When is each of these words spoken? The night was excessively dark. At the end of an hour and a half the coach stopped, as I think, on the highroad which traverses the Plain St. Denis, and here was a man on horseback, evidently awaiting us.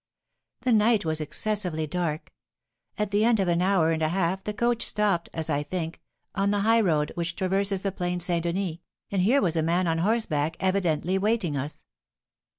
The 0.61 0.73
night 0.73 1.05
was 1.05 1.21
excessively 1.21 1.85
dark. 1.85 2.31
At 2.97 3.11
the 3.11 3.23
end 3.23 3.39
of 3.39 3.47
an 3.47 3.61
hour 3.61 3.91
and 3.91 4.01
a 4.01 4.09
half 4.09 4.43
the 4.43 4.51
coach 4.51 4.81
stopped, 4.83 5.29
as 5.31 5.47
I 5.47 5.61
think, 5.61 6.01
on 6.33 6.49
the 6.49 6.61
highroad 6.61 7.11
which 7.13 7.35
traverses 7.35 7.83
the 7.83 7.91
Plain 7.91 8.19
St. 8.19 8.41
Denis, 8.43 8.79
and 9.11 9.21
here 9.21 9.43
was 9.43 9.55
a 9.55 9.61
man 9.61 9.85
on 9.85 9.99
horseback, 9.99 10.57
evidently 10.59 11.17
awaiting 11.17 11.55
us. 11.55 11.83